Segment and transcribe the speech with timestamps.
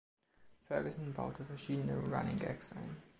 [0.65, 2.97] Ferguson baute verschiedene Running Gags ein.